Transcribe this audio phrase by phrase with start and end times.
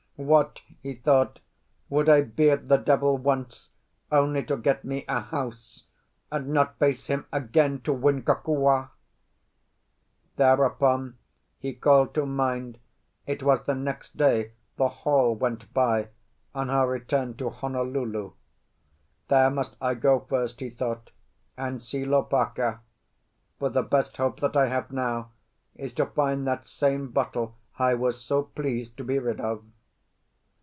[0.23, 1.39] What!" he thought,
[1.89, 3.69] "would I beard the devil once,
[4.11, 5.85] only to get me a house,
[6.31, 8.91] and not face him again to win Kokua?"
[10.35, 11.17] Thereupon
[11.57, 12.77] he called to mind
[13.25, 16.09] it was the next day the Hall went by
[16.53, 18.33] on her return to Honolulu.
[19.27, 21.09] "There must I go first," he thought,
[21.57, 22.81] "and see Lopaka.
[23.57, 25.31] For the best hope that I have now
[25.73, 29.65] is to find that same bottle I was so pleased to be rid of."